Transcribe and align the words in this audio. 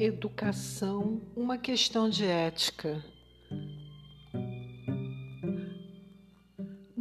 Educação, 0.00 1.20
uma 1.34 1.58
questão 1.58 2.08
de 2.08 2.24
ética. 2.24 3.04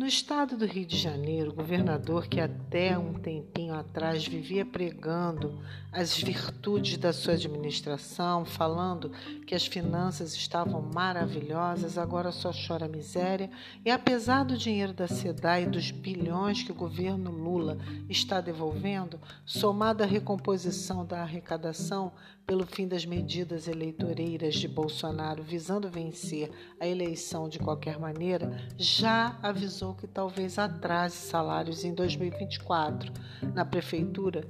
No 0.07 0.09
estado 0.09 0.55
do 0.55 0.65
Rio 0.65 0.85
de 0.85 0.95
Janeiro, 0.95 1.51
o 1.51 1.53
governador, 1.53 2.27
que 2.27 2.39
até 2.39 2.97
um 2.97 3.15
tempinho 3.15 3.73
atrás 3.73 4.25
vivia 4.25 4.65
pregando 4.65 5.61
as 5.91 6.17
virtudes 6.17 6.97
da 6.97 7.11
sua 7.11 7.33
administração, 7.33 8.45
falando 8.45 9.11
que 9.45 9.53
as 9.53 9.67
finanças 9.67 10.33
estavam 10.33 10.81
maravilhosas, 10.81 11.97
agora 11.97 12.31
só 12.31 12.51
chora 12.53 12.87
miséria. 12.87 13.51
E 13.83 13.91
apesar 13.91 14.45
do 14.45 14.57
dinheiro 14.57 14.93
da 14.93 15.09
SEDAI 15.09 15.63
e 15.63 15.69
dos 15.69 15.91
bilhões 15.91 16.63
que 16.63 16.71
o 16.71 16.75
governo 16.75 17.29
Lula 17.29 17.77
está 18.07 18.39
devolvendo, 18.39 19.19
somado 19.45 20.03
à 20.03 20.05
recomposição 20.05 21.05
da 21.05 21.21
arrecadação 21.21 22.13
pelo 22.47 22.65
fim 22.65 22.87
das 22.87 23.05
medidas 23.05 23.67
eleitoreiras 23.67 24.55
de 24.55 24.69
Bolsonaro 24.69 25.43
visando 25.43 25.89
vencer 25.89 26.49
a 26.79 26.87
eleição 26.87 27.49
de 27.49 27.59
qualquer 27.59 27.99
maneira, 27.99 28.57
já 28.77 29.37
avisou 29.43 29.96
que 29.97 30.07
talvez 30.07 30.59
atrase 30.59 31.15
salários 31.15 31.83
em 31.83 31.93
2024. 31.93 33.11
Na 33.53 33.65
prefeitura, 33.65 34.47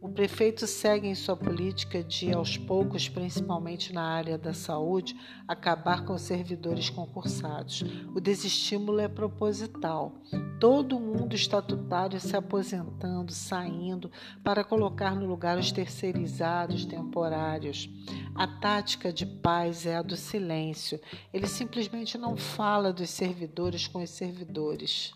o 0.00 0.08
prefeito 0.08 0.66
segue 0.66 1.06
em 1.06 1.14
sua 1.14 1.36
política 1.36 2.02
de, 2.02 2.32
aos 2.32 2.56
poucos, 2.56 3.06
principalmente 3.06 3.92
na 3.92 4.02
área 4.02 4.38
da 4.38 4.54
saúde, 4.54 5.14
acabar 5.46 6.06
com 6.06 6.14
os 6.14 6.22
servidores 6.22 6.88
concursados. 6.88 7.84
O 8.14 8.18
desestímulo 8.18 8.98
é 8.98 9.08
proposital. 9.08 10.14
Todo 10.58 10.98
mundo 10.98 11.34
estatutário 11.34 12.18
se 12.18 12.34
aposentando, 12.34 13.30
saindo, 13.30 14.10
para 14.42 14.64
colocar 14.64 15.14
no 15.14 15.26
lugar 15.26 15.58
os 15.58 15.70
terceirizados 15.70 16.86
temporários. 16.86 17.90
A 18.34 18.46
tática 18.46 19.12
de 19.12 19.26
paz 19.26 19.84
é 19.84 19.96
a 19.96 20.02
do 20.02 20.16
silêncio. 20.16 20.98
Ele 21.30 21.46
simplesmente 21.46 22.16
não 22.16 22.38
fala 22.38 22.90
dos 22.90 23.10
servidores 23.10 23.86
com 23.86 24.02
os 24.02 24.08
servidores. 24.08 25.12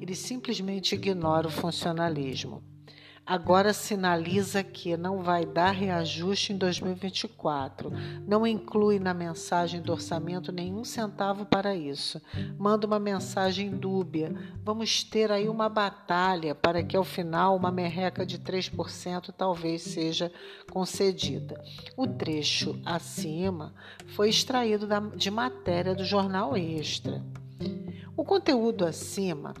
Ele 0.00 0.16
simplesmente 0.16 0.96
ignora 0.96 1.46
o 1.46 1.50
funcionalismo 1.50 2.73
agora 3.26 3.72
sinaliza 3.72 4.62
que 4.62 4.96
não 4.96 5.22
vai 5.22 5.46
dar 5.46 5.70
reajuste 5.70 6.52
em 6.52 6.56
2024. 6.56 7.90
Não 8.26 8.46
inclui 8.46 8.98
na 8.98 9.14
mensagem 9.14 9.80
do 9.80 9.92
orçamento 9.92 10.52
nenhum 10.52 10.84
centavo 10.84 11.46
para 11.46 11.74
isso. 11.74 12.20
Manda 12.58 12.86
uma 12.86 12.98
mensagem 12.98 13.70
dúbia. 13.70 14.34
Vamos 14.62 15.02
ter 15.02 15.32
aí 15.32 15.48
uma 15.48 15.68
batalha 15.68 16.54
para 16.54 16.82
que 16.82 16.96
ao 16.96 17.04
final 17.04 17.56
uma 17.56 17.70
merreca 17.70 18.26
de 18.26 18.38
3% 18.38 19.32
talvez 19.36 19.82
seja 19.82 20.30
concedida. 20.70 21.62
O 21.96 22.06
trecho 22.06 22.78
acima 22.84 23.74
foi 24.08 24.28
extraído 24.28 24.86
de 25.16 25.30
matéria 25.30 25.94
do 25.94 26.04
jornal 26.04 26.56
Extra. 26.56 27.22
O 28.16 28.24
conteúdo 28.24 28.84
acima 28.84 29.54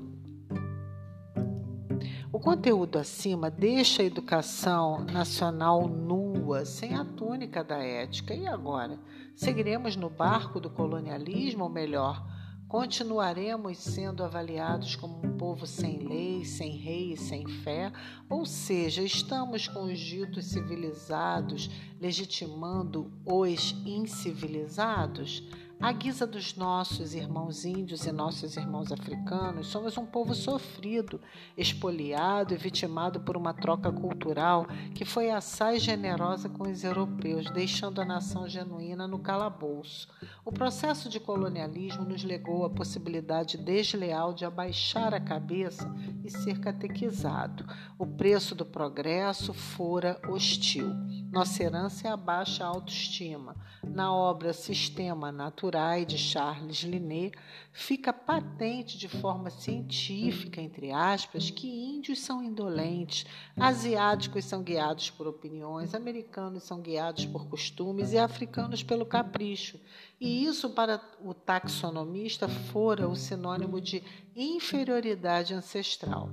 o 2.34 2.40
conteúdo 2.40 2.98
acima 2.98 3.48
deixa 3.48 4.02
a 4.02 4.04
educação 4.04 5.04
nacional 5.04 5.86
nua, 5.86 6.64
sem 6.64 6.96
a 6.96 7.04
túnica 7.04 7.62
da 7.62 7.78
ética. 7.78 8.34
E 8.34 8.44
agora? 8.44 8.98
Seguiremos 9.36 9.94
no 9.94 10.10
barco 10.10 10.58
do 10.58 10.68
colonialismo, 10.68 11.62
ou 11.62 11.70
melhor, 11.70 12.26
continuaremos 12.66 13.78
sendo 13.78 14.24
avaliados 14.24 14.96
como 14.96 15.24
um 15.24 15.36
povo 15.36 15.64
sem 15.64 15.98
lei, 15.98 16.44
sem 16.44 16.76
rei 16.76 17.12
e 17.12 17.16
sem 17.16 17.46
fé? 17.46 17.92
Ou 18.28 18.44
seja, 18.44 19.00
estamos 19.00 19.68
com 19.68 19.84
os 19.84 20.00
ditos 20.00 20.46
civilizados 20.46 21.70
legitimando 22.00 23.12
os 23.24 23.76
incivilizados? 23.86 25.40
À 25.80 25.92
guisa 25.92 26.26
dos 26.26 26.56
nossos 26.56 27.14
irmãos 27.14 27.64
índios 27.64 28.06
e 28.06 28.12
nossos 28.12 28.56
irmãos 28.56 28.90
africanos, 28.90 29.66
somos 29.66 29.98
um 29.98 30.06
povo 30.06 30.34
sofrido, 30.34 31.20
expoliado 31.56 32.54
e 32.54 32.56
vitimado 32.56 33.20
por 33.20 33.36
uma 33.36 33.52
troca 33.52 33.92
cultural 33.92 34.66
que 34.94 35.04
foi 35.04 35.30
assaz 35.30 35.82
generosa 35.82 36.48
com 36.48 36.70
os 36.70 36.84
europeus, 36.84 37.50
deixando 37.50 38.00
a 38.00 38.04
nação 38.04 38.48
genuína 38.48 39.06
no 39.06 39.18
calabouço. 39.18 40.08
O 40.44 40.50
processo 40.50 41.08
de 41.08 41.20
colonialismo 41.20 42.04
nos 42.04 42.24
legou 42.24 42.64
a 42.64 42.70
possibilidade 42.70 43.58
desleal 43.58 44.32
de 44.32 44.44
abaixar 44.44 45.12
a 45.12 45.20
cabeça 45.20 45.92
e 46.24 46.30
ser 46.30 46.60
catequizado. 46.60 47.66
O 47.98 48.06
preço 48.06 48.54
do 48.54 48.64
progresso 48.64 49.52
fora 49.52 50.18
hostil. 50.28 50.90
Nossa 51.34 51.64
herança 51.64 52.06
é 52.06 52.10
a 52.12 52.16
baixa 52.16 52.64
autoestima. 52.64 53.56
Na 53.82 54.14
obra 54.14 54.52
Sistema 54.52 55.32
Natural 55.32 56.04
de 56.04 56.16
Charles 56.16 56.84
Linné, 56.84 57.32
fica 57.72 58.12
patente 58.12 58.96
de 58.96 59.08
forma 59.08 59.50
científica, 59.50 60.60
entre 60.60 60.92
aspas, 60.92 61.50
que 61.50 61.66
índios 61.66 62.20
são 62.20 62.40
indolentes, 62.40 63.26
asiáticos 63.56 64.44
são 64.44 64.62
guiados 64.62 65.10
por 65.10 65.26
opiniões, 65.26 65.92
americanos 65.92 66.62
são 66.62 66.80
guiados 66.80 67.26
por 67.26 67.48
costumes 67.48 68.12
e 68.12 68.18
africanos 68.18 68.84
pelo 68.84 69.04
capricho. 69.04 69.80
E 70.24 70.46
isso, 70.46 70.70
para 70.70 71.02
o 71.22 71.34
taxonomista, 71.34 72.48
fora 72.48 73.06
o 73.06 73.14
sinônimo 73.14 73.78
de 73.78 74.02
inferioridade 74.34 75.52
ancestral. 75.52 76.30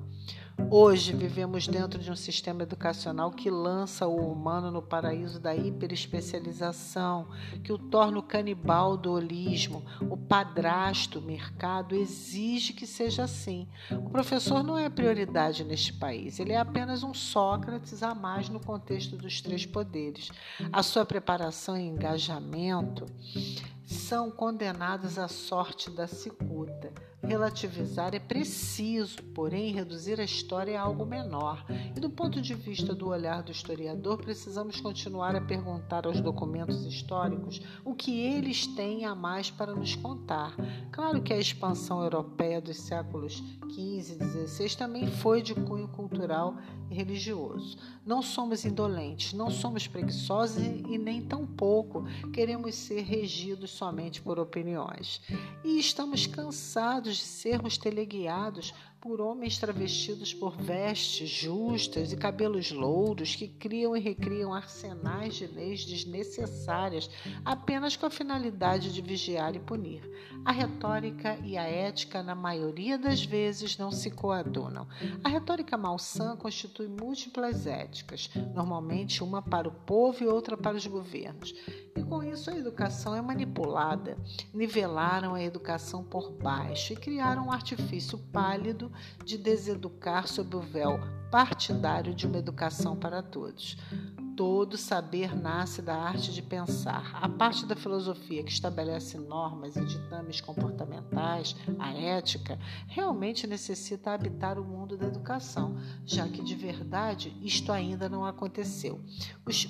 Hoje 0.70 1.14
vivemos 1.14 1.68
dentro 1.68 2.00
de 2.00 2.10
um 2.10 2.16
sistema 2.16 2.64
educacional 2.64 3.32
que 3.32 3.50
lança 3.50 4.08
o 4.08 4.32
humano 4.32 4.72
no 4.72 4.82
paraíso 4.82 5.40
da 5.40 5.54
hiperespecialização, 5.54 7.28
que 7.64 7.74
o 7.74 7.78
torna 7.78 8.20
o 8.20 8.24
canibal 8.24 8.96
do 8.96 9.12
holismo, 9.12 9.84
o 10.10 10.16
padrasto 10.16 11.22
mercado 11.22 11.94
exige 11.94 12.72
que 12.72 12.88
seja 12.88 13.24
assim. 13.24 13.68
O 13.92 14.10
professor 14.10 14.64
não 14.64 14.78
é 14.78 14.90
prioridade 14.90 15.66
neste 15.66 15.92
país, 15.92 16.40
ele 16.40 16.54
é 16.54 16.58
apenas 16.58 17.04
um 17.04 17.14
Sócrates 17.14 18.02
a 18.02 18.16
mais 18.16 18.48
no 18.48 18.60
contexto 18.60 19.18
dos 19.18 19.42
três 19.42 19.66
poderes. 19.66 20.30
A 20.72 20.82
sua 20.82 21.06
preparação 21.06 21.78
e 21.78 21.82
engajamento 21.82 23.06
são 23.92 24.32
condenados 24.32 25.20
à 25.20 25.28
sorte 25.28 25.90
da 25.90 26.08
cicuta. 26.08 26.92
Relativizar 27.32 28.14
é 28.14 28.20
preciso, 28.20 29.24
porém, 29.34 29.72
reduzir 29.72 30.20
a 30.20 30.24
história 30.26 30.74
é 30.74 30.76
algo 30.76 31.06
menor. 31.06 31.66
E 31.96 31.98
do 31.98 32.10
ponto 32.10 32.42
de 32.42 32.54
vista 32.54 32.94
do 32.94 33.08
olhar 33.08 33.42
do 33.42 33.54
historiador, 33.54 34.18
precisamos 34.18 34.82
continuar 34.82 35.34
a 35.34 35.40
perguntar 35.40 36.06
aos 36.06 36.20
documentos 36.20 36.86
históricos 36.86 37.62
o 37.86 37.96
que 37.96 38.20
eles 38.20 38.68
têm 38.68 39.06
a 39.06 39.16
mais 39.16 39.50
para 39.50 39.74
nos 39.74 39.96
contar. 39.96 40.54
Claro 40.92 41.22
que 41.22 41.32
a 41.32 41.38
expansão 41.38 42.04
europeia 42.04 42.60
dos 42.60 42.76
séculos 42.76 43.42
XV 43.70 44.18
e 44.20 44.54
XVI 44.54 44.76
também 44.76 45.08
foi 45.08 45.42
de 45.42 45.56
cunho 45.56 45.88
cultural 45.88 46.58
e 46.90 46.94
religioso. 46.94 47.78
Não 48.06 48.22
somos 48.22 48.66
indolentes, 48.66 49.32
não 49.32 49.50
somos 49.50 49.88
preguiçosos 49.88 50.62
e 50.62 50.98
nem 50.98 51.22
tampouco 51.22 52.04
queremos 52.34 52.76
ser 52.76 53.04
regidos 53.04 53.72
somente 53.72 54.22
por 54.22 54.38
opiniões. 54.38 55.22
E 55.64 55.80
estamos 55.80 56.28
cansados 56.28 57.21
sermos 57.22 57.78
teleguiados 57.78 58.74
por 59.02 59.20
homens 59.20 59.58
travestidos 59.58 60.32
por 60.32 60.56
vestes 60.56 61.28
justas 61.28 62.14
e 62.14 62.16
cabelos 62.16 62.72
louros 62.72 63.36
que 63.36 63.48
criam 63.48 63.98
e 63.98 64.00
recriam 64.00 64.54
arsenais 64.54 65.34
de 65.34 65.48
leis 65.48 65.84
desnecessárias 65.84 67.10
apenas 67.44 67.98
com 67.98 68.06
a 68.06 68.12
finalidade 68.12 68.94
de 68.94 69.02
vigiar 69.02 69.56
e 69.56 69.60
punir. 69.60 70.08
A 70.46 70.52
retórica 70.52 71.38
e 71.44 71.58
a 71.58 71.64
ética, 71.64 72.22
na 72.22 72.36
maioria 72.36 72.98
das 72.98 73.24
vezes, 73.24 73.78
não 73.78 73.92
se 73.92 74.12
coadunam. 74.12 74.88
A 75.24 75.30
retórica 75.30 75.78
malsã 75.78 76.36
constitui 76.36 76.88
múltiplas 76.88 77.66
éticas, 77.66 78.30
normalmente 78.54 79.24
uma 79.24 79.42
para 79.42 79.68
o 79.68 79.72
povo 79.72 80.24
e 80.24 80.28
outra 80.28 80.56
para 80.56 80.78
os 80.78 80.86
governos. 80.86 81.54
E 81.96 82.04
com 82.04 82.24
isso 82.24 82.50
a 82.50 82.58
educação 82.58 83.16
é 83.16 83.22
manipulada. 83.22 84.18
Nivelaram 84.54 85.34
a 85.34 85.44
educação 85.44 86.04
por 86.04 86.32
baixo 86.32 86.94
e 86.94 86.96
criaram 86.96 87.48
um 87.48 87.52
artifício 87.52 88.18
pálido 88.32 88.91
de 89.24 89.38
deseducar 89.38 90.28
sob 90.28 90.56
o 90.56 90.60
véu 90.60 91.00
partidário 91.32 92.14
de 92.14 92.28
uma 92.28 92.38
educação 92.38 92.96
para 92.96 93.24
todos. 93.24 93.78
Todo 94.36 94.78
saber 94.78 95.36
nasce 95.36 95.82
da 95.82 95.96
arte 95.96 96.34
de 96.34 96.42
pensar. 96.42 97.12
A 97.22 97.30
parte 97.30 97.66
da 97.66 97.76
filosofia 97.76 98.44
que 98.44 98.52
estabelece 98.52 99.18
normas 99.18 99.76
e 99.76 99.86
ditames 99.86 100.42
comportamentais, 100.42 101.56
a 101.78 101.94
ética, 101.94 102.58
realmente 102.88 103.46
necessita 103.46 104.12
habitar 104.12 104.58
o 104.58 104.64
mundo 104.64 104.98
da 104.98 105.08
educação, 105.08 105.78
já 106.06 106.28
que 106.28 106.42
de 106.42 106.56
verdade 106.56 107.38
isto 107.42 107.72
ainda 107.72 108.10
não 108.10 108.26
aconteceu. 108.26 109.00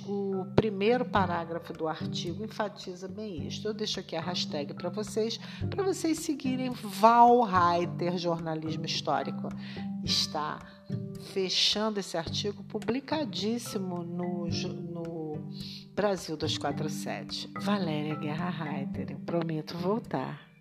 O 0.06 0.46
primeiro 0.54 1.04
parágrafo 1.04 1.72
do 1.72 1.86
artigo 1.86 2.44
enfatiza 2.44 3.08
bem 3.08 3.46
isto. 3.46 3.68
Eu 3.68 3.74
deixo 3.74 4.00
aqui 4.00 4.16
a 4.16 4.22
hashtag 4.22 4.74
para 4.74 4.88
vocês, 4.88 5.38
para 5.68 5.82
vocês 5.82 6.18
seguirem 6.20 6.70
Valreiter 6.70 8.16
Jornalismo 8.16 8.86
Histórico. 8.86 9.48
Está 10.04 10.58
fechado 11.32 11.62
deixando 11.92 11.98
esse 11.98 12.16
artigo 12.16 12.62
publicadíssimo 12.64 14.02
no, 14.02 14.46
no 14.46 15.50
Brasil 15.94 16.36
247. 16.36 17.50
Valéria 17.60 18.14
Guerra 18.14 18.50
Reiter, 18.50 19.16
prometo 19.24 19.76
voltar. 19.78 20.51